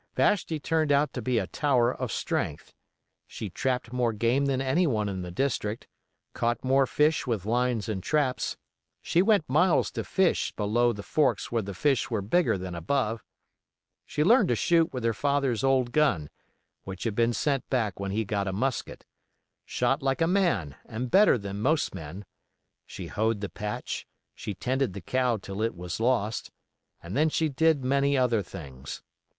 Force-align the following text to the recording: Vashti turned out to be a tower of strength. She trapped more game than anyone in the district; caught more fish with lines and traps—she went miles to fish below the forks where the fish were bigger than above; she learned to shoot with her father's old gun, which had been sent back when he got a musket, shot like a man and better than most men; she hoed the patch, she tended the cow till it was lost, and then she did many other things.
Vashti 0.15 0.59
turned 0.59 0.91
out 0.91 1.13
to 1.13 1.21
be 1.21 1.37
a 1.37 1.45
tower 1.45 1.93
of 1.93 2.11
strength. 2.11 2.73
She 3.27 3.51
trapped 3.51 3.93
more 3.93 4.13
game 4.13 4.47
than 4.47 4.59
anyone 4.59 5.07
in 5.07 5.21
the 5.21 5.29
district; 5.29 5.87
caught 6.33 6.63
more 6.63 6.87
fish 6.87 7.27
with 7.27 7.45
lines 7.45 7.87
and 7.87 8.01
traps—she 8.01 9.21
went 9.21 9.47
miles 9.47 9.91
to 9.91 10.03
fish 10.03 10.53
below 10.53 10.91
the 10.91 11.03
forks 11.03 11.51
where 11.51 11.61
the 11.61 11.75
fish 11.75 12.09
were 12.09 12.23
bigger 12.23 12.57
than 12.57 12.73
above; 12.73 13.23
she 14.03 14.23
learned 14.23 14.47
to 14.49 14.55
shoot 14.55 14.91
with 14.91 15.03
her 15.03 15.13
father's 15.13 15.63
old 15.63 15.91
gun, 15.91 16.31
which 16.81 17.03
had 17.03 17.13
been 17.13 17.31
sent 17.31 17.69
back 17.69 17.99
when 17.99 18.09
he 18.09 18.25
got 18.25 18.47
a 18.47 18.51
musket, 18.51 19.05
shot 19.65 20.01
like 20.01 20.19
a 20.19 20.25
man 20.25 20.75
and 20.85 21.11
better 21.11 21.37
than 21.37 21.61
most 21.61 21.93
men; 21.93 22.25
she 22.87 23.05
hoed 23.05 23.39
the 23.39 23.49
patch, 23.49 24.07
she 24.33 24.55
tended 24.55 24.93
the 24.93 24.99
cow 25.01 25.37
till 25.37 25.61
it 25.61 25.75
was 25.75 25.99
lost, 25.99 26.49
and 27.03 27.15
then 27.15 27.29
she 27.29 27.47
did 27.49 27.83
many 27.83 28.17
other 28.17 28.41
things. 28.41 29.03